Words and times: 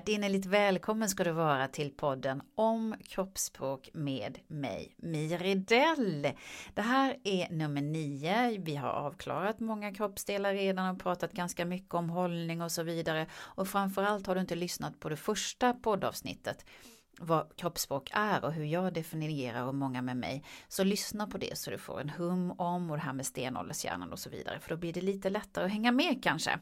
Hjärtinnerligt 0.00 0.46
välkommen 0.46 1.08
ska 1.08 1.24
du 1.24 1.30
vara 1.30 1.68
till 1.68 1.90
podden 1.90 2.42
om 2.54 2.94
kroppsspråk 3.04 3.90
med 3.92 4.38
mig, 4.46 4.94
Miridell. 4.96 6.28
Det 6.74 6.82
här 6.82 7.16
är 7.24 7.50
nummer 7.50 7.80
nio. 7.82 8.58
Vi 8.58 8.76
har 8.76 8.88
avklarat 8.88 9.60
många 9.60 9.94
kroppsdelar 9.94 10.54
redan 10.54 10.94
och 10.94 11.02
pratat 11.02 11.32
ganska 11.32 11.64
mycket 11.64 11.94
om 11.94 12.10
hållning 12.10 12.62
och 12.62 12.72
så 12.72 12.82
vidare. 12.82 13.26
Och 13.34 13.68
framförallt 13.68 14.26
har 14.26 14.34
du 14.34 14.40
inte 14.40 14.54
lyssnat 14.54 15.00
på 15.00 15.08
det 15.08 15.16
första 15.16 15.74
poddavsnittet 15.74 16.64
vad 17.20 17.56
kroppsspråk 17.56 18.10
är 18.12 18.44
och 18.44 18.52
hur 18.52 18.64
jag 18.64 18.92
definierar 18.92 19.64
och 19.64 19.74
många 19.74 20.02
med 20.02 20.16
mig. 20.16 20.44
Så 20.68 20.84
lyssna 20.84 21.26
på 21.26 21.38
det 21.38 21.58
så 21.58 21.70
du 21.70 21.78
får 21.78 22.00
en 22.00 22.10
hum 22.10 22.50
om 22.50 22.90
och 22.90 22.96
det 22.96 23.02
här 23.02 23.12
med 23.12 23.26
stenåldershjärnan 23.26 24.12
och 24.12 24.18
så 24.18 24.30
vidare. 24.30 24.60
För 24.60 24.68
då 24.68 24.76
blir 24.76 24.92
det 24.92 25.00
lite 25.00 25.30
lättare 25.30 25.64
att 25.64 25.70
hänga 25.70 25.92
med 25.92 26.22
kanske. 26.22 26.58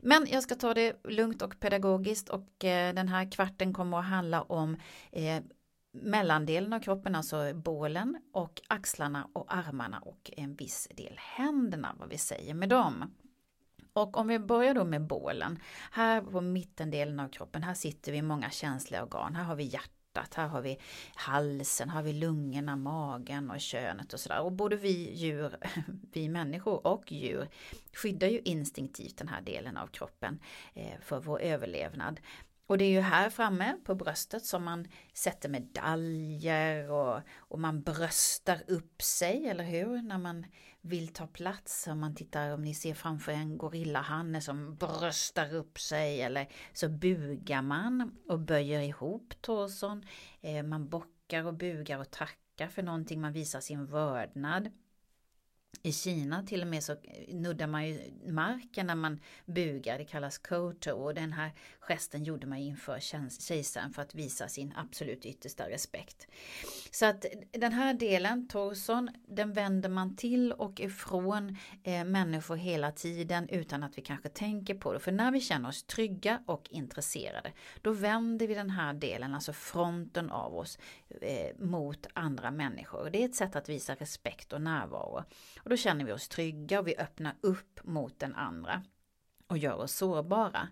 Men 0.00 0.26
jag 0.30 0.42
ska 0.42 0.54
ta 0.54 0.74
det 0.74 1.00
lugnt 1.04 1.42
och 1.42 1.60
pedagogiskt 1.60 2.28
och 2.28 2.64
eh, 2.64 2.94
den 2.94 3.08
här 3.08 3.32
kvarten 3.32 3.72
kommer 3.72 3.98
att 3.98 4.04
handla 4.04 4.42
om 4.42 4.76
eh, 5.12 5.42
mellandelen 5.92 6.72
av 6.72 6.80
kroppen, 6.80 7.14
alltså 7.14 7.54
bålen 7.54 8.16
och 8.32 8.60
axlarna 8.68 9.28
och 9.32 9.54
armarna 9.54 9.98
och 9.98 10.30
en 10.36 10.54
viss 10.54 10.88
del 10.96 11.14
händerna, 11.18 11.94
vad 11.98 12.08
vi 12.08 12.18
säger 12.18 12.54
med 12.54 12.68
dem. 12.68 13.14
Och 13.94 14.16
om 14.16 14.28
vi 14.28 14.38
börjar 14.38 14.74
då 14.74 14.84
med 14.84 15.06
bålen. 15.06 15.58
Här 15.90 16.20
på 16.22 16.40
mittendelen 16.40 17.20
av 17.20 17.28
kroppen, 17.28 17.62
här 17.62 17.74
sitter 17.74 18.12
vi 18.12 18.22
många 18.22 18.50
känsliga 18.50 19.02
organ. 19.02 19.36
Här 19.36 19.44
har 19.44 19.56
vi 19.56 19.64
hjärtat, 19.64 20.34
här 20.34 20.48
har 20.48 20.62
vi 20.62 20.78
halsen, 21.14 21.88
här 21.88 21.96
har 21.96 22.02
vi 22.02 22.12
lungorna, 22.12 22.76
magen 22.76 23.50
och 23.50 23.60
könet 23.60 24.12
och 24.12 24.20
sådär. 24.20 24.40
Och 24.40 24.52
både 24.52 24.76
vi 24.76 25.14
djur, 25.14 25.56
vi 26.12 26.28
människor 26.28 26.86
och 26.86 27.12
djur 27.12 27.48
skyddar 27.92 28.28
ju 28.28 28.40
instinktivt 28.40 29.16
den 29.16 29.28
här 29.28 29.40
delen 29.40 29.76
av 29.76 29.86
kroppen 29.86 30.38
eh, 30.74 31.00
för 31.00 31.20
vår 31.20 31.40
överlevnad. 31.40 32.20
Och 32.66 32.78
det 32.78 32.84
är 32.84 32.90
ju 32.90 33.00
här 33.00 33.30
framme 33.30 33.76
på 33.84 33.94
bröstet 33.94 34.44
som 34.44 34.64
man 34.64 34.88
sätter 35.14 35.48
medaljer 35.48 36.90
och, 36.90 37.20
och 37.36 37.60
man 37.60 37.82
bröstar 37.82 38.62
upp 38.68 39.02
sig, 39.02 39.48
eller 39.48 39.64
hur? 39.64 40.02
När 40.02 40.18
man 40.18 40.46
vill 40.84 41.08
ta 41.08 41.26
plats. 41.26 41.86
Om 41.86 42.00
man 42.00 42.14
tittar, 42.14 42.50
om 42.50 42.62
ni 42.62 42.74
ser 42.74 42.94
framför 42.94 43.32
en 43.32 43.58
gorillahanne 43.58 44.40
som 44.40 44.76
bröstar 44.76 45.54
upp 45.54 45.80
sig 45.80 46.20
eller 46.20 46.48
så 46.72 46.88
bugar 46.88 47.62
man 47.62 48.16
och 48.28 48.38
böjer 48.38 48.80
ihop 48.80 49.34
torson. 49.40 50.04
Eh, 50.40 50.62
man 50.62 50.88
bockar 50.88 51.44
och 51.44 51.54
bugar 51.54 51.98
och 51.98 52.10
tackar 52.10 52.68
för 52.68 52.82
någonting, 52.82 53.20
man 53.20 53.32
visar 53.32 53.60
sin 53.60 53.86
vördnad. 53.86 54.70
I 55.82 55.92
Kina 55.92 56.42
till 56.42 56.62
och 56.62 56.66
med 56.66 56.82
så 56.82 56.96
nuddar 57.28 57.66
man 57.66 57.88
ju 57.88 58.00
marken 58.26 58.86
när 58.86 58.94
man 58.94 59.20
bugar, 59.46 59.98
det 59.98 60.04
kallas 60.04 60.38
koto 60.38 60.90
och 60.90 61.14
den 61.14 61.32
här 61.32 61.52
gesten 61.80 62.24
gjorde 62.24 62.46
man 62.46 62.58
inför 62.58 62.98
kejsaren 63.40 63.92
för 63.92 64.02
att 64.02 64.14
visa 64.14 64.48
sin 64.48 64.72
absolut 64.76 65.26
yttersta 65.26 65.70
respekt. 65.70 66.26
Så 66.90 67.06
att 67.06 67.24
den 67.50 67.72
här 67.72 67.94
delen, 67.94 68.48
torson, 68.48 69.10
den 69.28 69.52
vänder 69.52 69.88
man 69.88 70.16
till 70.16 70.52
och 70.52 70.80
ifrån 70.80 71.56
eh, 71.82 72.04
människor 72.04 72.56
hela 72.56 72.92
tiden 72.92 73.48
utan 73.48 73.82
att 73.82 73.98
vi 73.98 74.02
kanske 74.02 74.28
tänker 74.28 74.74
på 74.74 74.92
det. 74.92 75.00
För 75.00 75.12
när 75.12 75.32
vi 75.32 75.40
känner 75.40 75.68
oss 75.68 75.82
trygga 75.82 76.42
och 76.46 76.68
intresserade, 76.70 77.52
då 77.82 77.92
vänder 77.92 78.46
vi 78.46 78.54
den 78.54 78.70
här 78.70 78.94
delen, 78.94 79.34
alltså 79.34 79.52
fronten 79.52 80.30
av 80.30 80.54
oss, 80.54 80.78
eh, 81.20 81.56
mot 81.58 82.06
andra 82.12 82.50
människor. 82.50 83.10
Det 83.10 83.22
är 83.22 83.24
ett 83.24 83.34
sätt 83.34 83.56
att 83.56 83.68
visa 83.68 83.94
respekt 83.94 84.52
och 84.52 84.62
närvaro. 84.62 85.24
Och 85.64 85.70
då 85.70 85.76
känner 85.76 86.04
vi 86.04 86.12
oss 86.12 86.28
trygga 86.28 86.80
och 86.80 86.88
vi 86.88 86.96
öppnar 86.96 87.34
upp 87.40 87.80
mot 87.84 88.18
den 88.18 88.34
andra 88.34 88.82
och 89.46 89.58
gör 89.58 89.74
oss 89.74 89.92
sårbara. 89.92 90.68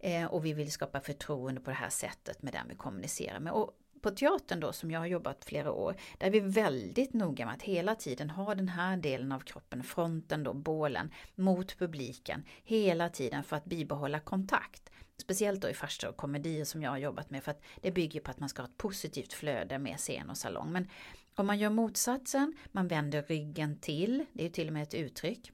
Eh, 0.00 0.24
och 0.24 0.44
vi 0.44 0.52
vill 0.52 0.72
skapa 0.72 1.00
förtroende 1.00 1.60
på 1.60 1.70
det 1.70 1.76
här 1.76 1.90
sättet 1.90 2.42
med 2.42 2.52
den 2.52 2.68
vi 2.68 2.74
kommunicerar 2.74 3.40
med. 3.40 3.52
Och 3.52 3.78
på 4.00 4.10
teatern 4.10 4.60
då 4.60 4.72
som 4.72 4.90
jag 4.90 5.00
har 5.00 5.06
jobbat 5.06 5.44
flera 5.44 5.72
år, 5.72 5.96
där 6.18 6.26
är 6.26 6.30
vi 6.30 6.40
väldigt 6.40 7.14
noga 7.14 7.46
med 7.46 7.54
att 7.54 7.62
hela 7.62 7.94
tiden 7.94 8.30
ha 8.30 8.54
den 8.54 8.68
här 8.68 8.96
delen 8.96 9.32
av 9.32 9.40
kroppen, 9.40 9.82
fronten 9.82 10.42
då, 10.42 10.54
bålen, 10.54 11.10
mot 11.34 11.78
publiken 11.78 12.44
hela 12.64 13.08
tiden 13.08 13.44
för 13.44 13.56
att 13.56 13.64
bibehålla 13.64 14.20
kontakt. 14.20 14.90
Speciellt 15.20 15.60
då 15.62 15.68
i 15.68 15.74
farser 15.74 16.08
och 16.08 16.16
komedier 16.16 16.64
som 16.64 16.82
jag 16.82 16.90
har 16.90 16.98
jobbat 16.98 17.30
med 17.30 17.44
för 17.44 17.50
att 17.50 17.62
det 17.82 17.90
bygger 17.90 18.20
på 18.20 18.30
att 18.30 18.40
man 18.40 18.48
ska 18.48 18.62
ha 18.62 18.68
ett 18.68 18.76
positivt 18.76 19.32
flöde 19.32 19.78
med 19.78 19.96
scen 19.96 20.30
och 20.30 20.36
salong. 20.36 20.72
Men 20.72 20.88
om 21.34 21.46
man 21.46 21.58
gör 21.58 21.70
motsatsen, 21.70 22.54
man 22.72 22.88
vänder 22.88 23.22
ryggen 23.22 23.78
till, 23.78 24.24
det 24.32 24.46
är 24.46 24.50
till 24.50 24.66
och 24.66 24.72
med 24.72 24.82
ett 24.82 24.94
uttryck, 24.94 25.52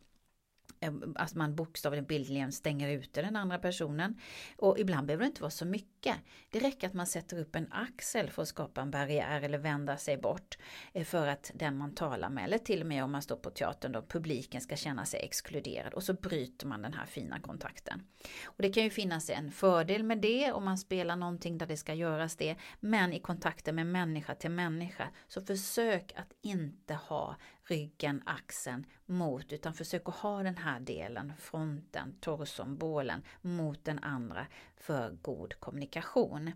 att 0.89 0.95
alltså 1.15 1.39
man 1.39 1.55
bokstavligen 1.55 2.05
bildligen 2.05 2.53
stänger 2.53 2.89
ute 2.89 3.23
den 3.23 3.37
andra 3.37 3.59
personen. 3.59 4.21
Och 4.57 4.79
ibland 4.79 5.07
behöver 5.07 5.25
det 5.25 5.29
inte 5.29 5.43
vara 5.43 5.51
så 5.51 5.65
mycket. 5.65 6.17
Det 6.51 6.59
räcker 6.59 6.87
att 6.87 6.95
man 6.95 7.07
sätter 7.07 7.41
upp 7.41 7.57
en 7.57 7.73
axel 7.73 8.31
för 8.31 8.43
att 8.43 8.49
skapa 8.49 8.81
en 8.81 8.91
barriär 8.91 9.43
eller 9.43 9.59
vända 9.59 9.97
sig 9.97 10.17
bort 10.17 10.59
eh, 10.93 11.05
för 11.05 11.27
att 11.27 11.51
den 11.55 11.77
man 11.77 11.95
talar 11.95 12.29
med, 12.29 12.45
eller 12.45 12.59
till 12.59 12.81
och 12.81 12.87
med 12.87 13.05
om 13.05 13.13
man 13.13 13.23
står 13.23 13.37
på 13.37 13.51
teatern 13.51 13.93
då 13.93 14.03
publiken 14.03 14.61
ska 14.61 14.77
känna 14.77 15.05
sig 15.05 15.21
exkluderad 15.21 15.95
och 15.95 16.03
så 16.03 16.13
bryter 16.13 16.67
man 16.67 16.83
den 16.83 16.95
här 16.95 17.07
fina 17.07 17.41
kontakten. 17.41 18.03
Och 18.45 18.63
Det 18.63 18.73
kan 18.73 18.83
ju 18.83 18.91
finnas 18.91 19.31
en 19.31 19.53
fördel 19.53 20.03
med 20.03 20.19
det 20.19 20.53
om 20.53 20.65
man 20.65 20.79
spelar 20.79 21.17
någonting 21.17 21.59
där 21.59 21.67
det 21.67 21.77
ska 21.77 21.95
göras 21.95 22.37
det, 22.37 22.57
men 22.81 23.13
i 23.13 23.21
kontakten 23.21 23.75
med 23.75 23.87
människa 23.87 24.35
till 24.35 24.51
människa 24.51 25.09
så 25.29 25.41
försök 25.41 26.13
att 26.17 26.33
inte 26.43 26.95
ha 26.95 27.37
ryggen, 27.69 28.23
axeln 28.27 28.87
mot, 29.07 29.53
utan 29.53 29.75
försök 29.75 30.09
att 30.09 30.15
ha 30.15 30.43
den 30.43 30.57
här 30.57 30.81
delen, 30.81 31.33
fronten, 31.39 32.15
torson, 32.21 32.77
bålen 32.77 33.23
mot 33.41 33.85
den 33.85 33.99
andra 33.99 34.47
för 34.77 35.11
god 35.23 35.61
kommunikation. 35.61 36.53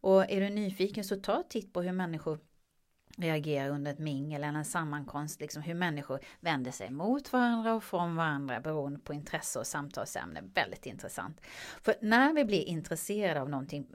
Och 0.00 0.30
är 0.30 0.40
du 0.40 0.48
nyfiken 0.48 1.04
så 1.04 1.16
ta 1.16 1.42
titt 1.42 1.72
på 1.72 1.82
hur 1.82 1.92
människor 1.92 2.38
reagerar 3.16 3.68
under 3.68 3.92
ett 3.92 3.98
mingel 3.98 4.44
eller 4.44 4.58
en 4.58 4.64
sammankomst, 4.64 5.40
liksom 5.40 5.62
hur 5.62 5.74
människor 5.74 6.20
vänder 6.40 6.70
sig 6.70 6.90
mot 6.90 7.32
varandra 7.32 7.74
och 7.74 7.84
från 7.84 8.16
varandra 8.16 8.60
beroende 8.60 9.00
på 9.00 9.14
intresse 9.14 9.58
och 9.58 9.66
samtalsämne. 9.66 10.40
Väldigt 10.54 10.86
intressant. 10.86 11.40
För 11.82 11.94
när 12.00 12.32
vi 12.32 12.44
blir 12.44 12.64
intresserade 12.64 13.40
av 13.40 13.50
någonting 13.50 13.86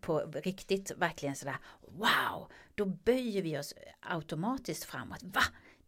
på 0.00 0.18
riktigt, 0.18 0.92
verkligen 0.96 1.36
sådär 1.36 1.56
wow, 1.80 2.50
då 2.74 2.84
böjer 2.84 3.42
vi 3.42 3.58
oss 3.58 3.74
automatiskt 4.00 4.84
framåt. 4.84 5.22
Va? 5.22 5.42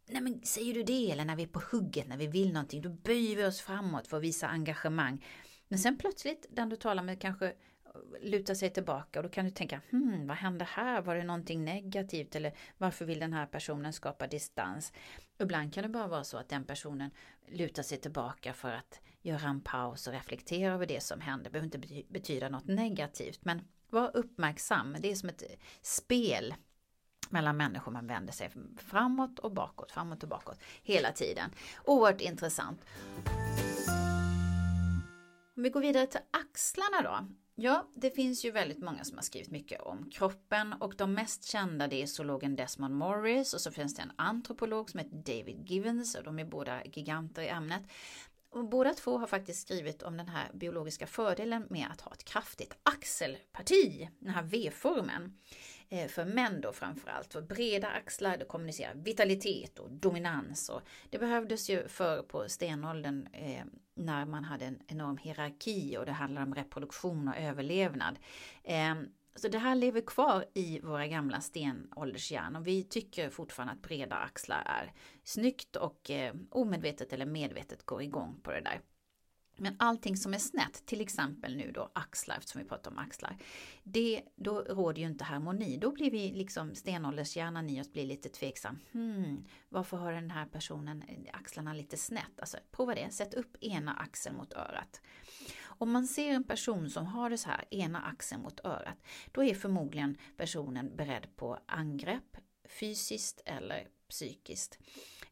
Nej 0.07 0.23
men 0.23 0.43
säger 0.43 0.75
du 0.75 0.83
det? 0.83 1.11
Eller 1.11 1.25
när 1.25 1.37
vi 1.37 1.43
är 1.43 1.47
på 1.47 1.63
hugget, 1.71 2.09
när 2.09 2.17
vi 2.17 2.27
vill 2.27 2.53
någonting, 2.53 2.83
då 2.83 2.89
böjer 2.89 3.37
vi 3.37 3.45
oss 3.45 3.61
framåt 3.61 4.07
för 4.07 4.17
att 4.17 4.23
visa 4.23 4.49
engagemang. 4.49 5.25
Men 5.69 5.79
sen 5.79 5.99
plötsligt, 5.99 6.47
den 6.51 6.69
du 6.69 6.77
talar 6.77 7.03
med 7.03 7.21
kanske 7.21 7.55
lutar 8.21 8.55
sig 8.55 8.71
tillbaka 8.71 9.19
och 9.19 9.23
då 9.23 9.29
kan 9.29 9.45
du 9.45 9.51
tänka, 9.51 9.81
hmm, 9.91 10.27
vad 10.27 10.37
hände 10.37 10.65
här? 10.65 11.03
Var 11.03 11.17
det 11.17 11.25
någonting 11.25 11.65
negativt? 11.65 12.37
Eller 12.37 12.55
varför 12.79 13.05
vill 13.05 13.19
den 13.19 13.33
här 13.33 13.47
personen 13.47 13.93
skapa 13.93 14.27
distans? 14.27 14.93
Ibland 15.39 15.75
kan 15.75 15.83
det 15.83 15.89
bara 15.89 16.07
vara 16.07 16.25
så 16.25 16.37
att 16.39 16.49
den 16.49 16.65
personen 16.65 17.11
lutar 17.49 17.83
sig 17.83 17.99
tillbaka 17.99 18.55
för 18.55 18.73
att 18.73 19.01
göra 19.23 19.49
en 19.49 19.61
paus 19.61 20.07
och 20.07 20.13
reflektera 20.13 20.75
över 20.75 20.87
det 20.87 21.03
som 21.03 21.21
hände. 21.21 21.45
Det 21.45 21.51
behöver 21.51 21.77
inte 21.77 22.05
betyda 22.09 22.49
något 22.49 22.67
negativt, 22.67 23.45
men 23.45 23.61
var 23.91 24.17
uppmärksam. 24.17 24.97
Det 25.01 25.11
är 25.11 25.15
som 25.15 25.29
ett 25.29 25.43
spel 25.83 26.55
mellan 27.31 27.57
människor. 27.57 27.93
Man 27.93 28.07
vänder 28.07 28.33
sig 28.33 28.51
framåt 28.77 29.39
och 29.39 29.53
bakåt, 29.53 29.93
framåt 29.93 30.23
och 30.23 30.29
bakåt 30.29 30.59
hela 30.83 31.13
tiden. 31.13 31.51
Oerhört 31.85 32.21
intressant. 32.21 32.85
Om 35.57 35.63
vi 35.63 35.71
går 35.71 35.81
vidare 35.81 36.07
till 36.07 36.21
axlarna 36.31 37.03
då. 37.03 37.29
Ja, 37.57 37.89
det 37.95 38.11
finns 38.11 38.45
ju 38.45 38.51
väldigt 38.51 38.79
många 38.79 39.05
som 39.05 39.19
har 39.19 39.23
skrivit 39.23 39.51
mycket 39.51 39.81
om 39.81 40.11
kroppen 40.11 40.73
och 40.73 40.95
de 40.97 41.15
mest 41.15 41.45
kända 41.45 41.89
det 41.89 42.03
är 42.03 42.07
zoologen 42.07 42.57
Desmond 42.57 42.95
Morris 42.95 43.55
och 43.55 43.61
så 43.61 43.71
finns 43.71 43.95
det 43.95 44.03
en 44.03 44.13
antropolog 44.17 44.91
som 44.91 44.99
heter 44.99 45.17
David 45.17 45.71
Givens 45.71 46.15
och 46.15 46.25
de 46.25 46.39
är 46.39 46.45
båda 46.45 46.85
giganter 46.85 47.43
i 47.43 47.49
ämnet. 47.49 47.83
Och 48.51 48.69
båda 48.69 48.95
två 48.95 49.19
har 49.19 49.27
faktiskt 49.27 49.63
skrivit 49.63 50.03
om 50.03 50.17
den 50.17 50.29
här 50.29 50.51
biologiska 50.55 51.07
fördelen 51.07 51.67
med 51.71 51.89
att 51.91 52.01
ha 52.01 52.13
ett 52.13 52.25
kraftigt 52.25 52.77
axelparti, 52.83 54.09
den 54.19 54.35
här 54.35 54.43
V-formen. 54.43 55.39
Eh, 55.89 56.09
för 56.09 56.25
män 56.25 56.61
då 56.61 56.73
framförallt. 56.73 57.33
För 57.33 57.43
breda 57.43 57.89
axlar, 57.89 58.37
det 58.37 58.45
kommunicerar 58.45 58.95
vitalitet 58.95 59.79
och 59.79 59.91
dominans. 59.91 60.69
Och 60.69 60.83
det 61.11 61.19
behövdes 61.19 61.71
ju 61.71 61.89
förr 61.89 62.23
på 62.23 62.49
stenåldern 62.49 63.29
eh, 63.33 63.65
när 63.95 64.27
man 64.27 64.45
hade 64.45 64.65
en 64.65 64.79
enorm 64.87 65.17
hierarki 65.17 65.97
och 65.99 66.07
det 66.07 66.13
handlade 66.13 66.47
om 66.47 66.55
reproduktion 66.55 67.29
och 67.29 67.37
överlevnad. 67.37 68.19
Eh, 68.65 68.95
så 69.37 69.49
det 69.49 69.59
här 69.59 69.75
lever 69.75 70.01
kvar 70.01 70.45
i 70.55 70.81
våra 70.81 71.07
gamla 71.07 71.41
stenåldershjärnor. 71.41 72.61
Vi 72.61 72.83
tycker 72.83 73.31
fortfarande 73.31 73.73
att 73.73 73.83
breda 73.83 74.17
axlar 74.17 74.63
är 74.67 74.93
snyggt 75.25 75.77
och 75.77 76.11
eh, 76.11 76.35
omedvetet 76.51 77.13
eller 77.13 77.27
medvetet 77.27 77.87
går 77.87 78.03
igång 78.03 78.41
på 78.43 78.51
det 78.51 78.61
där. 78.61 78.81
Men 79.57 79.77
allting 79.79 80.17
som 80.17 80.35
är 80.35 80.39
snett, 80.39 80.87
till 80.87 81.01
exempel 81.01 81.57
nu 81.57 81.71
då 81.73 81.91
axlar, 81.93 82.37
eftersom 82.37 82.63
vi 82.63 82.69
pratar 82.69 82.91
om 82.91 82.99
axlar, 82.99 83.37
det, 83.83 84.23
då 84.37 84.61
råder 84.61 85.03
ju 85.03 85.09
inte 85.09 85.25
harmoni. 85.25 85.77
Då 85.77 85.91
blir 85.93 86.11
vi 86.11 86.33
liksom 86.33 86.75
stenåldershjärnan 86.75 87.71
i 87.71 87.81
oss 87.81 87.93
blir 87.93 88.07
lite 88.07 88.29
tveksam. 88.29 88.79
Hmm, 88.93 89.45
varför 89.69 89.97
har 89.97 90.13
den 90.13 90.31
här 90.31 90.47
personen 90.47 91.03
eh, 91.09 91.17
axlarna 91.33 91.73
lite 91.73 91.97
snett? 91.97 92.41
Alltså 92.41 92.59
prova 92.71 92.95
det, 92.95 93.11
sätt 93.11 93.35
upp 93.35 93.57
ena 93.61 93.95
axeln 93.95 94.37
mot 94.37 94.53
örat. 94.53 95.01
Om 95.63 95.93
man 95.93 96.07
ser 96.07 96.31
en 96.31 96.45
person 96.45 96.91
som 96.91 97.07
har 97.07 97.31
det 97.31 97.39
så 97.39 97.49
här, 97.49 97.65
ena 97.71 98.01
axeln 98.01 98.43
mot 98.43 98.61
örat, 98.65 98.99
då 99.33 99.45
är 99.45 99.55
förmodligen 99.55 100.17
personen 100.37 100.97
beredd 100.97 101.37
på 101.37 101.59
angrepp, 101.67 102.37
fysiskt 102.69 103.43
eller 103.47 103.89
psykiskt, 104.09 104.79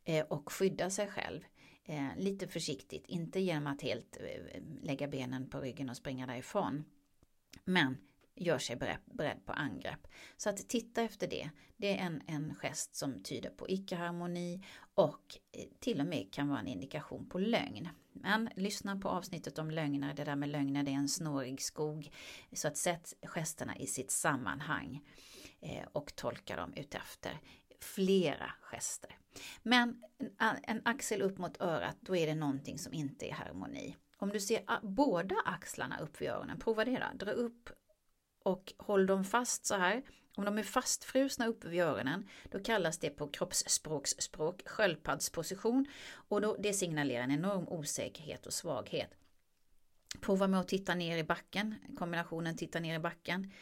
eh, 0.04 0.26
och 0.26 0.52
skydda 0.52 0.90
sig 0.90 1.08
själv. 1.08 1.40
Eh, 1.84 2.16
lite 2.16 2.48
försiktigt, 2.48 3.06
inte 3.06 3.40
genom 3.40 3.66
att 3.66 3.82
helt 3.82 4.16
eh, 4.20 4.62
lägga 4.82 5.08
benen 5.08 5.50
på 5.50 5.60
ryggen 5.60 5.90
och 5.90 5.96
springa 5.96 6.26
därifrån. 6.26 6.84
Men 7.64 7.96
gör 8.34 8.58
sig 8.58 8.76
beredd 9.04 9.46
på 9.46 9.52
angrepp. 9.52 10.06
Så 10.36 10.50
att 10.50 10.68
titta 10.68 11.02
efter 11.02 11.26
det, 11.26 11.50
det 11.76 11.98
är 11.98 12.06
en, 12.06 12.22
en 12.26 12.54
gest 12.54 12.96
som 12.96 13.22
tyder 13.22 13.50
på 13.50 13.68
icke-harmoni 13.68 14.64
och 14.94 15.38
eh, 15.52 15.64
till 15.80 16.00
och 16.00 16.06
med 16.06 16.32
kan 16.32 16.48
vara 16.48 16.60
en 16.60 16.66
indikation 16.66 17.28
på 17.28 17.38
lögn. 17.38 17.88
Men 18.12 18.48
lyssna 18.56 18.96
på 18.96 19.08
avsnittet 19.08 19.58
om 19.58 19.70
lögner, 19.70 20.14
det 20.14 20.24
där 20.24 20.36
med 20.36 20.48
lögner 20.48 20.82
det 20.82 20.90
är 20.90 20.96
en 20.96 21.08
snårig 21.08 21.60
skog. 21.60 22.10
Så 22.52 22.68
att 22.68 22.76
sätt 22.76 23.14
gesterna 23.22 23.76
i 23.76 23.86
sitt 23.86 24.10
sammanhang 24.10 25.00
eh, 25.60 25.86
och 25.92 26.16
tolka 26.16 26.56
dem 26.56 26.72
utefter 26.76 27.40
flera 27.80 28.50
gester. 28.60 29.18
Men 29.62 30.02
en, 30.62 30.82
axel 30.84 31.22
upp 31.22 31.38
mot 31.38 31.60
örat, 31.60 31.96
då 32.00 32.16
är 32.16 32.26
det 32.26 32.34
någonting 32.34 32.78
som 32.78 32.92
inte 32.92 33.28
är 33.28 33.32
harmoni. 33.32 33.96
Om 34.16 34.28
du 34.28 34.40
ser 34.40 34.62
båda 34.82 35.36
axlarna 35.44 35.98
upp 35.98 36.20
vid 36.20 36.28
öronen, 36.28 36.58
prova 36.58 36.84
det 36.84 36.98
då. 37.12 37.24
Dra 37.24 37.32
upp 37.32 37.70
och 38.44 38.72
håll 38.78 39.06
dem 39.06 39.24
fast 39.24 39.66
så 39.66 39.74
här. 39.74 40.02
Om 40.36 40.44
de 40.44 40.58
är 40.58 40.62
fastfrusna 40.62 41.46
uppe 41.46 41.68
vid 41.68 41.80
öronen, 41.80 42.28
då 42.50 42.58
kallas 42.58 42.98
det 42.98 43.10
på 43.10 43.28
kroppsspråksspråk 43.28 44.62
sköldpaddsposition 44.66 45.86
och 46.28 46.40
då, 46.40 46.56
det 46.58 46.72
signalerar 46.72 47.24
en 47.24 47.30
enorm 47.30 47.68
osäkerhet 47.68 48.46
och 48.46 48.52
svaghet. 48.52 49.10
Prova 50.20 50.46
med 50.46 50.60
att 50.60 50.68
titta 50.68 50.94
ner 50.94 51.16
i 51.16 51.24
backen, 51.24 51.74
kombinationen 51.98 52.56
titta 52.56 52.80
ner 52.80 52.96
i 52.96 52.98
backen. 52.98 53.52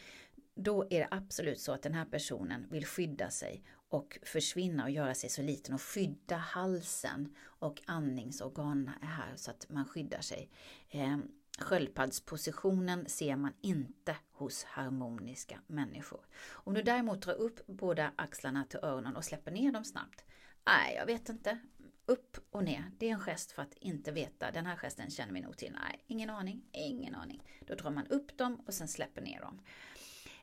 Då 0.55 0.83
är 0.83 0.99
det 1.01 1.09
absolut 1.11 1.61
så 1.61 1.73
att 1.73 1.83
den 1.83 1.95
här 1.95 2.05
personen 2.05 2.67
vill 2.71 2.87
skydda 2.87 3.31
sig 3.31 3.63
och 3.91 4.19
försvinna 4.23 4.85
och 4.85 4.91
göra 4.91 5.15
sig 5.15 5.31
så 5.31 5.43
liten 5.43 5.75
och 5.75 5.83
skydda 5.83 6.37
halsen 6.37 7.37
och 7.43 7.83
andningsorganen 7.87 8.91
här 9.03 9.33
så 9.37 9.51
att 9.51 9.67
man 9.69 9.85
skyddar 9.85 10.21
sig. 10.21 10.51
Eh, 10.91 11.19
Sköldpaddspositionen 11.59 13.09
ser 13.09 13.37
man 13.37 13.53
inte 13.61 14.17
hos 14.33 14.65
harmoniska 14.65 15.61
människor. 15.67 16.21
Om 16.51 16.75
du 16.75 16.83
däremot 16.83 17.23
drar 17.23 17.35
upp 17.35 17.67
båda 17.67 18.13
axlarna 18.17 18.65
till 18.65 18.79
öronen 18.83 19.17
och 19.17 19.25
släpper 19.25 19.51
ner 19.51 19.73
dem 19.73 19.85
snabbt. 19.85 20.25
Nej, 20.67 20.95
jag 20.95 21.07
vet 21.07 21.29
inte. 21.29 21.59
Upp 22.07 22.37
och 22.51 22.65
ner, 22.65 22.91
det 22.99 23.09
är 23.09 23.13
en 23.13 23.21
gest 23.21 23.53
för 23.53 23.63
att 23.63 23.75
inte 23.75 24.13
veta. 24.13 24.51
Den 24.51 24.67
här 24.67 24.77
gesten 24.77 25.11
känner 25.11 25.33
vi 25.33 25.41
nog 25.41 25.57
till. 25.57 25.73
Nej, 25.73 26.05
ingen 26.07 26.31
aning, 26.31 26.63
ingen 26.73 27.15
aning. 27.15 27.43
Då 27.67 27.75
drar 27.75 27.91
man 27.91 28.07
upp 28.07 28.39
dem 28.39 28.61
och 28.67 28.75
sen 28.75 28.89
släpper 28.89 29.23
ner 29.23 29.41
dem. 29.41 29.61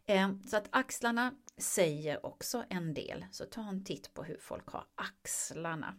Ehm, 0.09 0.43
så 0.43 0.57
att 0.57 0.67
axlarna 0.69 1.33
säger 1.57 2.25
också 2.25 2.63
en 2.69 2.93
del. 2.93 3.25
Så 3.31 3.45
ta 3.45 3.61
en 3.61 3.83
titt 3.83 4.13
på 4.13 4.23
hur 4.23 4.37
folk 4.37 4.67
har 4.67 4.85
axlarna. 4.95 5.95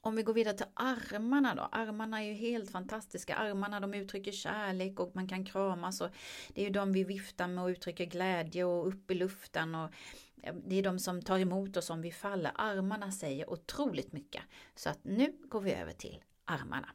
Om 0.00 0.16
vi 0.16 0.22
går 0.22 0.34
vidare 0.34 0.56
till 0.56 0.66
armarna 0.74 1.54
då. 1.54 1.62
Armarna 1.72 2.22
är 2.22 2.26
ju 2.26 2.32
helt 2.32 2.70
fantastiska. 2.70 3.36
Armarna 3.36 3.80
de 3.80 3.94
uttrycker 3.94 4.32
kärlek 4.32 5.00
och 5.00 5.16
man 5.16 5.28
kan 5.28 5.44
kramas. 5.44 6.00
Och 6.00 6.10
det 6.54 6.60
är 6.60 6.64
ju 6.64 6.70
de 6.70 6.92
vi 6.92 7.04
viftar 7.04 7.48
med 7.48 7.64
och 7.64 7.68
uttrycker 7.68 8.04
glädje 8.04 8.64
och 8.64 8.88
upp 8.88 9.10
i 9.10 9.14
luften. 9.14 9.74
Och 9.74 9.90
ehm, 10.42 10.62
det 10.66 10.74
är 10.74 10.82
de 10.82 10.98
som 10.98 11.22
tar 11.22 11.38
emot 11.38 11.76
oss 11.76 11.90
om 11.90 12.02
vi 12.02 12.12
faller. 12.12 12.52
Armarna 12.54 13.12
säger 13.12 13.50
otroligt 13.50 14.12
mycket. 14.12 14.42
Så 14.74 14.90
att 14.90 15.04
nu 15.04 15.32
går 15.48 15.60
vi 15.60 15.72
över 15.72 15.92
till 15.92 16.24
armarna. 16.44 16.88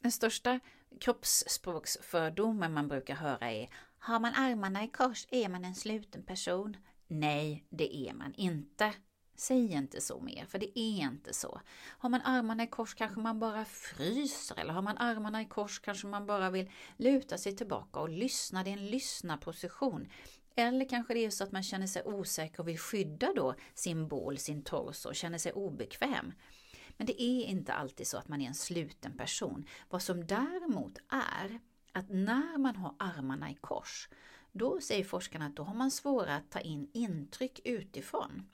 Den 0.00 0.12
största 0.12 0.60
kroppsspråksfördomen 1.00 2.72
man 2.72 2.88
brukar 2.88 3.14
höra 3.14 3.50
är 3.50 3.68
Har 3.98 4.20
man 4.20 4.34
armarna 4.34 4.84
i 4.84 4.88
kors 4.88 5.26
är 5.30 5.48
man 5.48 5.64
en 5.64 5.74
sluten 5.74 6.22
person. 6.22 6.76
Nej, 7.06 7.64
det 7.70 7.96
är 7.96 8.12
man 8.12 8.34
inte. 8.34 8.92
Säg 9.36 9.72
inte 9.72 10.00
så 10.00 10.20
mer, 10.20 10.44
för 10.44 10.58
det 10.58 10.78
är 10.78 11.02
inte 11.02 11.32
så. 11.32 11.60
Har 11.98 12.08
man 12.08 12.20
armarna 12.20 12.62
i 12.62 12.66
kors 12.66 12.94
kanske 12.94 13.20
man 13.20 13.40
bara 13.40 13.64
fryser, 13.64 14.60
eller 14.60 14.72
har 14.72 14.82
man 14.82 14.98
armarna 14.98 15.42
i 15.42 15.44
kors 15.44 15.78
kanske 15.78 16.06
man 16.06 16.26
bara 16.26 16.50
vill 16.50 16.70
luta 16.96 17.38
sig 17.38 17.56
tillbaka 17.56 18.00
och 18.00 18.08
lyssna. 18.08 18.64
Det 18.64 18.70
är 18.70 18.76
en 18.76 18.86
lyssnarposition. 18.86 20.08
Eller 20.56 20.88
kanske 20.88 21.14
det 21.14 21.24
är 21.24 21.30
så 21.30 21.44
att 21.44 21.52
man 21.52 21.62
känner 21.62 21.86
sig 21.86 22.02
osäker 22.04 22.60
och 22.60 22.68
vill 22.68 22.78
skydda 22.78 23.32
då 23.36 23.54
sin 23.74 24.08
bål, 24.08 24.38
sin 24.38 24.62
torso, 24.62 25.08
och 25.08 25.14
känner 25.14 25.38
sig 25.38 25.52
obekväm. 25.52 26.32
Men 26.96 27.06
det 27.06 27.22
är 27.22 27.44
inte 27.44 27.72
alltid 27.72 28.06
så 28.06 28.18
att 28.18 28.28
man 28.28 28.40
är 28.40 28.46
en 28.46 28.54
sluten 28.54 29.16
person. 29.16 29.66
Vad 29.88 30.02
som 30.02 30.26
däremot 30.26 30.98
är 31.08 31.60
att 31.92 32.08
när 32.08 32.58
man 32.58 32.76
har 32.76 32.94
armarna 32.98 33.50
i 33.50 33.54
kors, 33.54 34.08
då 34.52 34.80
säger 34.80 35.04
forskarna 35.04 35.46
att 35.46 35.56
då 35.56 35.62
har 35.62 35.74
man 35.74 35.90
svårare 35.90 36.36
att 36.36 36.50
ta 36.50 36.60
in 36.60 36.90
intryck 36.92 37.60
utifrån 37.64 38.48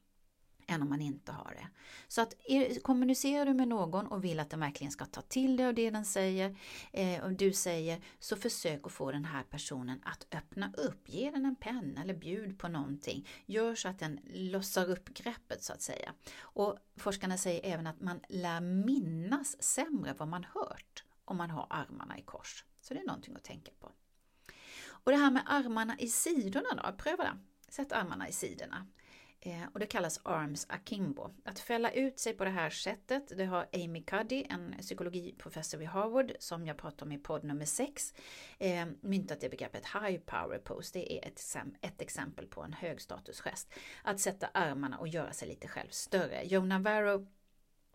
än 0.71 0.83
om 0.83 0.89
man 0.89 1.01
inte 1.01 1.33
har 1.33 1.51
det. 1.51 1.69
Så 2.09 2.23
att 2.23 2.35
kommunicerar 2.83 3.47
du 3.47 3.55
med 3.55 3.69
någon 3.69 4.07
och 4.07 4.25
vill 4.25 4.41
att 4.41 4.51
den 4.51 4.61
verkligen 4.61 4.91
ska 4.91 5.05
ta 5.05 5.21
till 5.21 5.57
dig 5.57 5.67
av 5.67 5.75
det 5.75 5.91
den 5.91 6.05
säger, 6.05 6.57
eh, 6.93 7.25
och 7.25 7.33
du 7.33 7.53
säger, 7.53 8.01
så 8.19 8.37
försök 8.37 8.87
att 8.87 8.93
få 8.93 9.13
den 9.13 9.25
här 9.25 9.43
personen 9.43 10.01
att 10.05 10.27
öppna 10.35 10.73
upp. 10.77 11.09
Ge 11.09 11.31
den 11.31 11.45
en 11.45 11.57
penna 11.57 12.03
eller 12.03 12.15
bjud 12.15 12.59
på 12.59 12.69
någonting. 12.69 13.29
Gör 13.47 13.75
så 13.75 13.89
att 13.89 13.99
den 13.99 14.21
lossar 14.25 14.91
upp 14.91 15.09
greppet 15.09 15.65
så 15.65 15.73
att 15.73 15.83
säga. 15.83 16.15
Och 16.41 16.79
forskarna 16.97 17.39
säger 17.39 17.75
även 17.75 17.87
att 17.87 18.01
man 18.01 18.21
lär 18.29 18.61
minnas 18.61 19.63
sämre 19.63 20.15
vad 20.19 20.29
man 20.29 20.45
hört 20.45 21.05
om 21.25 21.37
man 21.37 21.51
har 21.51 21.67
armarna 21.71 22.19
i 22.19 22.23
kors. 22.23 22.65
Så 22.81 22.95
det 22.95 23.01
är 23.01 23.07
någonting 23.07 23.35
att 23.37 23.45
tänka 23.45 23.71
på. 23.81 23.93
Och 24.89 25.13
det 25.13 25.17
här 25.17 25.31
med 25.31 25.43
armarna 25.47 25.97
i 25.99 26.09
sidorna 26.09 26.69
då, 26.77 26.97
pröva 26.97 27.25
det. 27.25 27.39
Sätt 27.69 27.93
armarna 27.93 28.29
i 28.29 28.33
sidorna. 28.33 28.87
Eh, 29.43 29.63
och 29.73 29.81
det 29.81 29.87
kallas 29.87 30.21
arms 30.23 30.67
akimbo. 30.69 31.31
Att 31.45 31.59
fälla 31.59 31.91
ut 31.91 32.19
sig 32.19 32.33
på 32.33 32.45
det 32.45 32.51
här 32.51 32.71
sättet, 32.71 33.33
det 33.37 33.45
har 33.45 33.67
Amy 33.73 34.03
Cuddy, 34.03 34.45
en 34.49 34.75
psykologiprofessor 34.81 35.79
vid 35.79 35.89
Harvard, 35.89 36.33
som 36.39 36.67
jag 36.67 36.77
pratade 36.77 37.03
om 37.05 37.13
i 37.13 37.19
podd 37.19 37.45
nummer 37.45 37.65
6, 37.65 38.15
eh, 38.59 38.87
myntat 39.01 39.41
det 39.41 39.49
begreppet 39.49 39.87
high 39.87 40.21
power 40.21 40.59
pose. 40.59 40.91
Det 40.99 41.13
är 41.13 41.29
ett, 41.29 41.57
ett 41.81 42.03
exempel 42.03 42.47
på 42.47 42.63
en 42.63 42.73
högstatusgest. 42.73 43.73
Att 44.03 44.21
sätta 44.21 44.47
armarna 44.47 44.99
och 44.99 45.09
göra 45.09 45.33
sig 45.33 45.49
lite 45.49 45.69
själv 45.69 45.89
större. 45.91 46.45
Joe 46.45 46.65
Navarro 46.65 47.27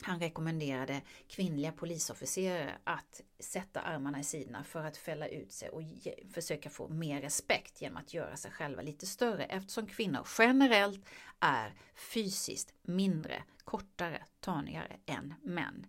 han 0.02 0.20
rekommenderade 0.20 1.02
kvinnliga 1.28 1.72
polisofficerare 1.72 2.78
att 2.84 3.22
sätta 3.40 3.82
armarna 3.82 4.20
i 4.20 4.24
sidorna 4.24 4.64
för 4.64 4.84
att 4.84 4.98
fälla 4.98 5.28
ut 5.28 5.52
sig 5.52 5.70
och 5.70 5.82
ge, 5.82 6.16
försöka 6.34 6.70
få 6.70 6.88
mer 6.88 7.22
respekt 7.22 7.82
genom 7.82 7.98
att 7.98 8.14
göra 8.14 8.36
sig 8.36 8.52
själva 8.52 8.82
lite 8.82 9.06
större 9.06 9.46
eftersom 9.46 9.88
kvinnor 9.88 10.28
generellt 10.38 11.06
är 11.40 11.74
fysiskt 11.96 12.74
mindre, 12.82 13.44
kortare, 13.64 14.24
tanigare 14.40 15.00
än 15.06 15.34
män. 15.44 15.86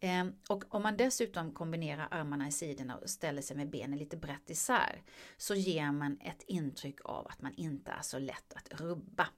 Ehm, 0.00 0.32
och 0.48 0.74
om 0.74 0.82
man 0.82 0.96
dessutom 0.96 1.52
kombinerar 1.52 2.08
armarna 2.10 2.48
i 2.48 2.52
sidorna 2.52 2.96
och 2.96 3.10
ställer 3.10 3.42
sig 3.42 3.56
med 3.56 3.70
benen 3.70 3.98
lite 3.98 4.16
brett 4.16 4.50
isär 4.50 5.02
så 5.36 5.54
ger 5.54 5.92
man 5.92 6.18
ett 6.20 6.42
intryck 6.46 6.98
av 7.04 7.26
att 7.26 7.42
man 7.42 7.54
inte 7.54 7.90
är 7.90 8.02
så 8.02 8.18
lätt 8.18 8.52
att 8.52 8.80
rubba. 8.80 9.28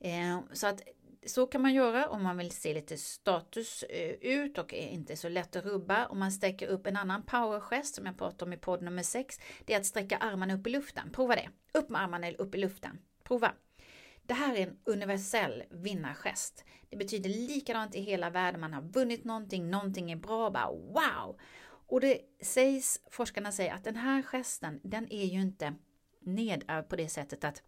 Ehm, 0.00 0.42
så 0.52 0.66
att 0.66 0.82
så 1.26 1.46
kan 1.46 1.62
man 1.62 1.74
göra 1.74 2.08
om 2.08 2.22
man 2.22 2.36
vill 2.36 2.50
se 2.50 2.74
lite 2.74 2.96
status 2.96 3.82
eh, 3.82 4.10
ut 4.10 4.58
och 4.58 4.74
är 4.74 4.88
inte 4.88 5.16
så 5.16 5.28
lätt 5.28 5.56
att 5.56 5.64
rubba. 5.64 6.06
Om 6.06 6.18
man 6.18 6.32
sträcker 6.32 6.66
upp 6.66 6.86
en 6.86 6.96
annan 6.96 7.22
powergest 7.22 7.94
som 7.94 8.06
jag 8.06 8.18
pratade 8.18 8.44
om 8.44 8.52
i 8.52 8.56
podd 8.56 8.82
nummer 8.82 9.02
6. 9.02 9.40
Det 9.64 9.74
är 9.74 9.78
att 9.78 9.86
sträcka 9.86 10.16
armarna 10.16 10.54
upp 10.54 10.66
i 10.66 10.70
luften. 10.70 11.10
Prova 11.12 11.34
det. 11.34 11.48
Upp 11.74 11.88
med 11.88 12.02
armarna 12.02 12.30
upp 12.30 12.54
i 12.54 12.58
luften. 12.58 12.98
Prova. 13.24 13.52
Det 14.22 14.34
här 14.34 14.54
är 14.56 14.66
en 14.66 14.78
universell 14.84 15.62
vinnargest. 15.70 16.64
Det 16.90 16.96
betyder 16.96 17.30
likadant 17.30 17.94
i 17.94 18.00
hela 18.00 18.30
världen. 18.30 18.60
Man 18.60 18.72
har 18.72 18.82
vunnit 18.82 19.24
någonting, 19.24 19.70
någonting 19.70 20.12
är 20.12 20.16
bra, 20.16 20.50
bara 20.50 20.70
wow! 20.70 21.40
Och 21.86 22.00
det 22.00 22.20
sägs, 22.42 23.00
forskarna 23.10 23.52
säger 23.52 23.74
att 23.74 23.84
den 23.84 23.96
här 23.96 24.22
gesten, 24.22 24.80
den 24.82 25.12
är 25.12 25.24
ju 25.24 25.40
inte 25.40 25.74
nedärvd 26.20 26.88
på 26.88 26.96
det 26.96 27.08
sättet 27.08 27.44
att 27.44 27.62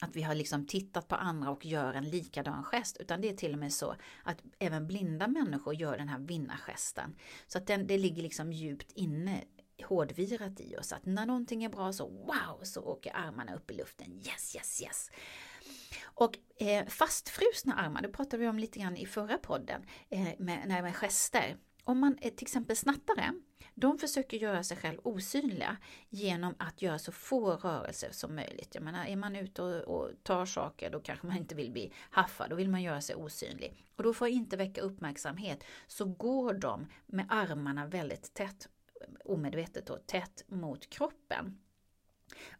att 0.00 0.16
vi 0.16 0.22
har 0.22 0.34
liksom 0.34 0.66
tittat 0.66 1.08
på 1.08 1.14
andra 1.14 1.50
och 1.50 1.66
gör 1.66 1.94
en 1.94 2.10
likadan 2.10 2.64
gest, 2.64 2.96
utan 3.00 3.20
det 3.20 3.28
är 3.28 3.36
till 3.36 3.52
och 3.52 3.58
med 3.58 3.72
så 3.72 3.94
att 4.22 4.42
även 4.58 4.86
blinda 4.86 5.28
människor 5.28 5.74
gör 5.74 5.98
den 5.98 6.08
här 6.08 6.18
vinnargesten. 6.18 7.16
Så 7.46 7.58
att 7.58 7.66
den, 7.66 7.86
det 7.86 7.98
ligger 7.98 8.22
liksom 8.22 8.52
djupt 8.52 8.92
inne 8.92 9.44
hårdvirat 9.84 10.60
i 10.60 10.76
oss 10.76 10.92
att 10.92 11.06
när 11.06 11.26
någonting 11.26 11.64
är 11.64 11.68
bra 11.68 11.92
så 11.92 12.08
wow 12.08 12.60
så 12.62 12.82
åker 12.82 13.16
armarna 13.16 13.54
upp 13.54 13.70
i 13.70 13.74
luften. 13.74 14.12
Yes, 14.26 14.56
yes, 14.56 14.82
yes. 14.82 15.10
Och 16.02 16.38
eh, 16.60 16.86
fastfrusna 16.86 17.74
armar, 17.74 18.02
det 18.02 18.08
pratade 18.08 18.42
vi 18.42 18.48
om 18.48 18.58
lite 18.58 18.78
grann 18.78 18.96
i 18.96 19.06
förra 19.06 19.38
podden 19.38 19.82
eh, 20.10 20.28
med, 20.38 20.68
med 20.68 20.96
gester 20.96 21.56
om 21.88 21.98
man 21.98 22.18
är 22.20 22.30
till 22.30 22.44
exempel 22.44 22.76
snattare, 22.76 23.32
de 23.74 23.98
försöker 23.98 24.36
göra 24.36 24.62
sig 24.62 24.76
själv 24.76 24.98
osynliga 25.02 25.76
genom 26.08 26.54
att 26.58 26.82
göra 26.82 26.98
så 26.98 27.12
få 27.12 27.50
rörelser 27.50 28.08
som 28.12 28.34
möjligt. 28.34 28.74
Jag 28.74 28.84
menar, 28.84 29.06
är 29.06 29.16
man 29.16 29.36
ute 29.36 29.62
och, 29.62 29.82
och 29.82 30.10
tar 30.22 30.46
saker 30.46 30.90
då 30.90 31.00
kanske 31.00 31.26
man 31.26 31.36
inte 31.36 31.54
vill 31.54 31.72
bli 31.72 31.92
haffad, 32.10 32.50
då 32.50 32.56
vill 32.56 32.68
man 32.68 32.82
göra 32.82 33.00
sig 33.00 33.16
osynlig. 33.16 33.84
Och 33.96 34.02
då 34.02 34.14
får 34.14 34.28
jag 34.28 34.34
inte 34.34 34.56
väcka 34.56 34.80
uppmärksamhet 34.80 35.64
så 35.86 36.04
går 36.04 36.54
de 36.54 36.86
med 37.06 37.26
armarna 37.28 37.86
väldigt 37.86 38.34
tätt, 38.34 38.68
omedvetet 39.24 39.86
då, 39.86 39.96
tätt 39.96 40.44
mot 40.48 40.90
kroppen. 40.90 41.58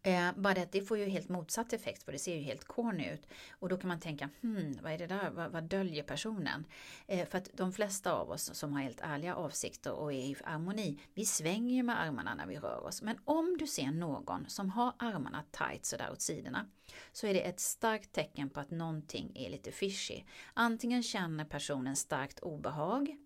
Eh, 0.03 0.31
bara 0.37 0.55
det 0.55 0.63
att 0.63 0.73
det 0.73 0.83
får 0.83 0.99
ju 0.99 1.05
helt 1.05 1.29
motsatt 1.29 1.73
effekt 1.73 2.03
för 2.03 2.13
det 2.13 2.19
ser 2.19 2.35
ju 2.35 2.41
helt 2.41 2.65
corny 2.65 3.11
ut. 3.11 3.27
Och 3.51 3.69
då 3.69 3.77
kan 3.77 3.89
man 3.89 4.01
tänka, 4.01 4.31
hmm, 4.41 4.79
vad 4.83 4.93
är 4.93 4.99
det 4.99 5.07
där, 5.07 5.31
vad, 5.31 5.53
vad 5.53 5.65
döljer 5.65 6.03
personen? 6.03 6.65
Eh, 7.07 7.29
för 7.29 7.39
att 7.39 7.51
de 7.53 7.73
flesta 7.73 8.13
av 8.13 8.31
oss 8.31 8.55
som 8.55 8.73
har 8.73 8.81
helt 8.81 9.01
ärliga 9.01 9.35
avsikter 9.35 9.93
och 9.93 10.13
är 10.13 10.17
i 10.17 10.37
harmoni, 10.45 11.01
vi 11.15 11.25
svänger 11.25 11.77
ju 11.77 11.83
med 11.83 12.01
armarna 12.01 12.35
när 12.35 12.47
vi 12.47 12.57
rör 12.59 12.85
oss. 12.85 13.03
Men 13.03 13.19
om 13.25 13.57
du 13.59 13.67
ser 13.67 13.91
någon 13.91 14.45
som 14.49 14.71
har 14.71 14.93
armarna 14.99 15.45
tight 15.51 15.85
sådär 15.85 16.11
åt 16.13 16.21
sidorna, 16.21 16.67
så 17.13 17.27
är 17.27 17.35
det 17.35 17.41
ett 17.41 17.61
starkt 17.61 18.13
tecken 18.13 18.51
på 18.51 18.61
att 18.61 18.71
någonting 18.71 19.33
är 19.35 19.51
lite 19.51 19.73
fishy. 19.73 20.23
Antingen 20.55 21.03
känner 21.03 21.45
personen 21.45 21.97
starkt 21.97 22.41
obehag, 22.41 23.17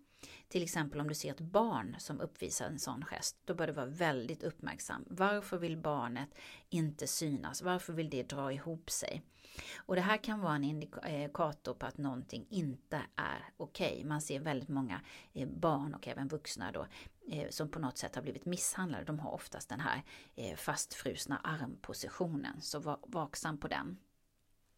till 0.47 0.63
exempel 0.63 1.01
om 1.01 1.07
du 1.07 1.13
ser 1.13 1.31
ett 1.31 1.39
barn 1.39 1.95
som 1.99 2.21
uppvisar 2.21 2.65
en 2.65 2.79
sån 2.79 3.05
gest, 3.05 3.37
då 3.45 3.53
bör 3.53 3.67
du 3.67 3.73
vara 3.73 3.85
väldigt 3.85 4.43
uppmärksam. 4.43 5.05
Varför 5.07 5.57
vill 5.57 5.77
barnet 5.77 6.29
inte 6.69 7.07
synas? 7.07 7.61
Varför 7.61 7.93
vill 7.93 8.09
det 8.09 8.23
dra 8.23 8.53
ihop 8.53 8.91
sig? 8.91 9.21
Och 9.75 9.95
det 9.95 10.01
här 10.01 10.17
kan 10.17 10.39
vara 10.39 10.55
en 10.55 10.63
indikator 10.63 11.71
eh, 11.71 11.77
på 11.77 11.85
att 11.85 11.97
någonting 11.97 12.45
inte 12.49 13.01
är 13.15 13.49
okej. 13.57 13.91
Okay. 13.91 14.05
Man 14.05 14.21
ser 14.21 14.39
väldigt 14.39 14.69
många 14.69 15.01
eh, 15.33 15.47
barn 15.47 15.93
och 15.93 16.07
även 16.07 16.27
vuxna 16.27 16.71
då 16.71 16.87
eh, 17.31 17.49
som 17.49 17.69
på 17.69 17.79
något 17.79 17.97
sätt 17.97 18.15
har 18.15 18.21
blivit 18.21 18.45
misshandlade. 18.45 19.03
De 19.03 19.19
har 19.19 19.31
oftast 19.31 19.69
den 19.69 19.79
här 19.79 20.03
fastfrusna 20.55 21.37
armpositionen, 21.43 22.61
så 22.61 22.79
var 22.79 22.99
vaksam 23.07 23.57
på 23.57 23.67
den. 23.67 23.97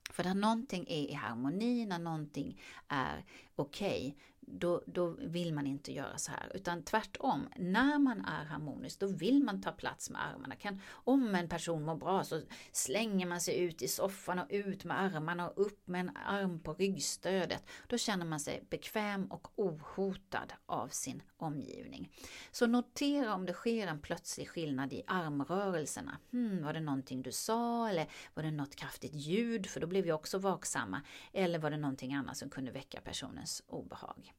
För 0.09 0.23
när 0.23 0.33
någonting 0.33 0.85
är 0.87 1.01
i 1.01 1.13
harmoni, 1.13 1.85
när 1.85 1.99
någonting 1.99 2.61
är 2.87 3.25
okej, 3.55 4.07
okay, 4.07 4.13
då, 4.47 4.81
då 4.85 5.07
vill 5.07 5.53
man 5.53 5.67
inte 5.67 5.91
göra 5.91 6.17
så 6.17 6.31
här. 6.31 6.51
Utan 6.53 6.83
tvärtom, 6.83 7.47
när 7.55 7.99
man 7.99 8.25
är 8.25 8.45
harmonisk 8.45 8.99
då 8.99 9.07
vill 9.07 9.43
man 9.43 9.61
ta 9.61 9.71
plats 9.71 10.09
med 10.09 10.21
armarna. 10.25 10.55
Kan, 10.55 10.81
om 10.91 11.35
en 11.35 11.49
person 11.49 11.83
mår 11.83 11.95
bra 11.95 12.23
så 12.23 12.41
slänger 12.71 13.25
man 13.25 13.41
sig 13.41 13.59
ut 13.59 13.81
i 13.81 13.87
soffan 13.87 14.39
och 14.39 14.47
ut 14.49 14.83
med 14.83 15.01
armarna 15.01 15.49
och 15.49 15.65
upp 15.65 15.87
med 15.87 16.01
en 16.01 16.17
arm 16.25 16.59
på 16.59 16.73
ryggstödet. 16.73 17.63
Då 17.87 17.97
känner 17.97 18.25
man 18.25 18.39
sig 18.39 18.63
bekväm 18.69 19.25
och 19.25 19.47
ohotad 19.55 20.53
av 20.65 20.87
sin 20.87 21.21
omgivning. 21.37 22.11
Så 22.51 22.67
notera 22.67 23.33
om 23.33 23.45
det 23.45 23.53
sker 23.53 23.87
en 23.87 24.01
plötslig 24.01 24.49
skillnad 24.49 24.93
i 24.93 25.03
armrörelserna. 25.07 26.17
Hmm, 26.31 26.63
var 26.63 26.73
det 26.73 26.79
någonting 26.79 27.21
du 27.21 27.31
sa 27.31 27.89
eller 27.89 28.07
var 28.33 28.43
det 28.43 28.51
något 28.51 28.75
kraftigt 28.75 29.13
ljud? 29.13 29.67
För 29.67 29.79
då 29.79 29.87
blev 29.87 30.03
vi 30.03 30.11
också 30.11 30.37
vaksamma. 30.37 31.01
Eller 31.33 31.59
var 31.59 31.71
det 31.71 31.77
någonting 31.77 32.13
annat 32.13 32.37
som 32.37 32.49
kunde 32.49 32.71
väcka 32.71 33.01
personens 33.01 33.63
obehag? 33.67 34.35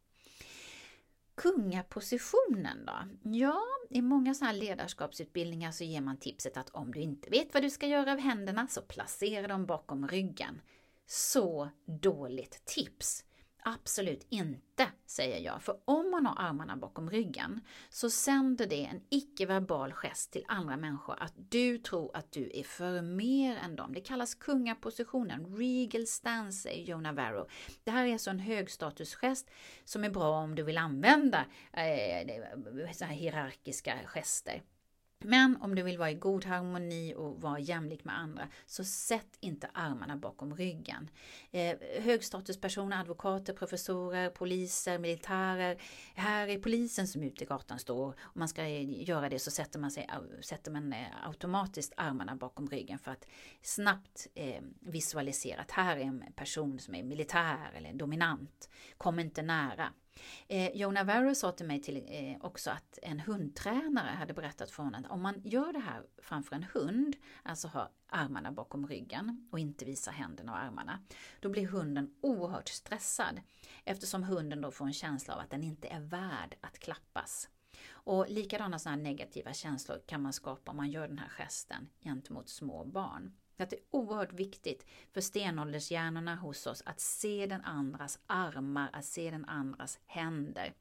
Kungapositionen 1.36 2.86
då? 2.86 3.28
Ja, 3.30 3.60
i 3.90 4.02
många 4.02 4.34
sådana 4.34 4.52
här 4.52 4.58
ledarskapsutbildningar 4.58 5.72
så 5.72 5.84
ger 5.84 6.00
man 6.00 6.16
tipset 6.16 6.56
att 6.56 6.70
om 6.70 6.92
du 6.92 7.00
inte 7.00 7.30
vet 7.30 7.54
vad 7.54 7.62
du 7.62 7.70
ska 7.70 7.86
göra 7.86 8.12
av 8.12 8.18
händerna 8.18 8.66
så 8.66 8.82
placera 8.82 9.48
dem 9.48 9.66
bakom 9.66 10.08
ryggen. 10.08 10.60
Så 11.06 11.68
dåligt 11.86 12.64
tips! 12.64 13.24
Absolut 13.68 14.26
inte, 14.28 14.88
säger 15.06 15.40
jag. 15.40 15.62
För 15.62 15.76
om 15.84 16.10
man 16.10 16.26
har 16.26 16.48
armarna 16.48 16.76
bakom 16.76 17.10
ryggen 17.10 17.60
så 17.88 18.10
sänder 18.10 18.66
det 18.66 18.84
en 18.84 19.00
icke-verbal 19.10 19.92
gest 19.92 20.32
till 20.32 20.44
andra 20.48 20.76
människor 20.76 21.16
att 21.18 21.32
du 21.36 21.78
tror 21.78 22.16
att 22.16 22.32
du 22.32 22.50
är 22.54 22.62
för 22.62 23.02
mer 23.02 23.56
än 23.56 23.76
dem. 23.76 23.92
Det 23.92 24.00
kallas 24.00 24.34
kungapositionen, 24.34 25.56
regal 25.56 26.06
stance, 26.06 26.62
säger 26.62 26.84
Joe 26.84 27.00
Navarro. 27.00 27.48
Det 27.84 27.90
här 27.90 28.04
är 28.04 28.12
alltså 28.12 28.30
en 28.30 28.38
högstatusgest 28.38 29.50
som 29.84 30.04
är 30.04 30.10
bra 30.10 30.38
om 30.38 30.54
du 30.54 30.62
vill 30.62 30.78
använda 30.78 31.44
eh, 31.72 32.92
så 32.92 33.04
här 33.04 33.14
hierarkiska 33.14 33.94
gester. 34.06 34.62
Men 35.26 35.56
om 35.56 35.74
du 35.74 35.82
vill 35.82 35.98
vara 35.98 36.10
i 36.10 36.14
god 36.14 36.44
harmoni 36.44 37.14
och 37.16 37.40
vara 37.40 37.58
jämlik 37.58 38.04
med 38.04 38.18
andra, 38.18 38.48
så 38.66 38.84
sätt 38.84 39.36
inte 39.40 39.70
armarna 39.72 40.16
bakom 40.16 40.56
ryggen. 40.56 41.10
Eh, 41.50 41.76
högstatuspersoner, 42.00 43.00
advokater, 43.00 43.52
professorer, 43.52 44.30
poliser, 44.30 44.98
militärer. 44.98 45.82
Här 46.14 46.48
är 46.48 46.58
polisen 46.58 47.08
som 47.08 47.22
ute 47.22 47.44
i 47.44 47.46
gatan 47.46 47.78
står. 47.78 48.06
Om 48.06 48.32
man 48.34 48.48
ska 48.48 48.68
göra 48.68 49.28
det 49.28 49.38
så 49.38 49.50
sätter 49.50 49.78
man, 49.78 49.90
sig, 49.90 50.10
sätter 50.40 50.70
man 50.70 50.92
eh, 50.92 51.28
automatiskt 51.28 51.92
armarna 51.96 52.36
bakom 52.36 52.68
ryggen 52.68 52.98
för 52.98 53.10
att 53.10 53.26
snabbt 53.62 54.26
eh, 54.34 54.62
visualisera 54.80 55.60
att 55.60 55.70
här 55.70 55.96
är 55.96 56.00
en 56.00 56.24
person 56.36 56.78
som 56.78 56.94
är 56.94 57.02
militär 57.02 57.72
eller 57.76 57.92
dominant. 57.92 58.70
Kom 58.96 59.18
inte 59.18 59.42
nära. 59.42 59.92
Eh, 60.48 60.76
Joe 60.76 60.90
Navarro 60.90 61.34
sa 61.34 61.52
till 61.52 61.66
mig 61.66 61.82
till, 61.82 61.96
eh, 61.96 62.44
också 62.46 62.70
att 62.70 62.98
en 63.02 63.20
hundtränare 63.20 64.10
hade 64.10 64.34
berättat 64.34 64.70
för 64.70 64.82
honom 64.82 65.04
att 65.04 65.10
om 65.10 65.22
man 65.22 65.42
gör 65.44 65.72
det 65.72 65.78
här 65.78 66.02
framför 66.22 66.56
en 66.56 66.66
hund, 66.74 67.16
alltså 67.42 67.68
har 67.68 67.88
armarna 68.08 68.52
bakom 68.52 68.86
ryggen 68.86 69.48
och 69.52 69.58
inte 69.58 69.84
visar 69.84 70.12
händerna 70.12 70.52
och 70.52 70.58
armarna, 70.58 71.00
då 71.40 71.48
blir 71.48 71.66
hunden 71.66 72.14
oerhört 72.20 72.68
stressad 72.68 73.40
eftersom 73.84 74.22
hunden 74.22 74.60
då 74.60 74.70
får 74.70 74.86
en 74.86 74.92
känsla 74.92 75.34
av 75.34 75.40
att 75.40 75.50
den 75.50 75.62
inte 75.62 75.88
är 75.88 76.00
värd 76.00 76.56
att 76.60 76.78
klappas. 76.78 77.48
Och 77.90 78.26
likadana 78.28 78.78
sådana 78.78 79.02
negativa 79.02 79.52
känslor 79.52 80.00
kan 80.06 80.22
man 80.22 80.32
skapa 80.32 80.70
om 80.70 80.76
man 80.76 80.90
gör 80.90 81.08
den 81.08 81.18
här 81.18 81.28
gesten 81.28 81.88
gentemot 82.00 82.48
små 82.48 82.84
barn. 82.84 83.32
Att 83.58 83.70
det 83.70 83.76
är 83.76 83.82
oerhört 83.90 84.32
viktigt 84.32 84.86
för 85.12 85.20
stenåldershjärnorna 85.20 86.36
hos 86.36 86.66
oss 86.66 86.82
att 86.86 87.00
se 87.00 87.46
den 87.46 87.62
andras 87.62 88.18
armar, 88.26 88.90
att 88.92 89.04
se 89.04 89.30
den 89.30 89.44
andras 89.44 89.98
händer. 90.06 90.74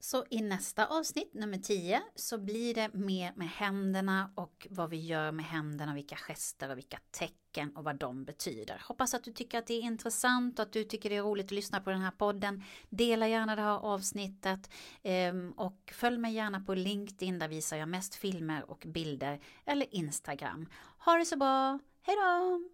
Så 0.00 0.24
i 0.30 0.40
nästa 0.40 0.86
avsnitt, 0.86 1.34
nummer 1.34 1.58
10, 1.58 2.02
så 2.14 2.38
blir 2.38 2.74
det 2.74 2.92
mer 2.92 3.32
med 3.36 3.48
händerna 3.48 4.30
och 4.34 4.66
vad 4.70 4.90
vi 4.90 4.96
gör 4.96 5.32
med 5.32 5.44
händerna, 5.44 5.94
vilka 5.94 6.16
gester 6.16 6.70
och 6.70 6.76
vilka 6.76 6.98
tecken 7.10 7.76
och 7.76 7.84
vad 7.84 7.96
de 7.96 8.24
betyder. 8.24 8.82
Hoppas 8.84 9.14
att 9.14 9.24
du 9.24 9.32
tycker 9.32 9.58
att 9.58 9.66
det 9.66 9.74
är 9.74 9.82
intressant 9.82 10.58
och 10.58 10.62
att 10.62 10.72
du 10.72 10.84
tycker 10.84 11.10
det 11.10 11.16
är 11.16 11.22
roligt 11.22 11.46
att 11.46 11.50
lyssna 11.50 11.80
på 11.80 11.90
den 11.90 12.00
här 12.00 12.10
podden. 12.10 12.62
Dela 12.88 13.28
gärna 13.28 13.56
det 13.56 13.62
här 13.62 13.78
avsnittet 13.78 14.70
ehm, 15.02 15.52
och 15.52 15.92
följ 15.94 16.18
mig 16.18 16.34
gärna 16.34 16.60
på 16.60 16.74
LinkedIn, 16.74 17.38
där 17.38 17.48
visar 17.48 17.76
jag 17.76 17.88
mest 17.88 18.14
filmer 18.14 18.70
och 18.70 18.84
bilder, 18.86 19.40
eller 19.64 19.94
Instagram. 19.94 20.68
Ha 20.98 21.14
det 21.14 21.24
så 21.24 21.36
bra, 21.36 21.78
hej 22.02 22.16
då! 22.16 22.68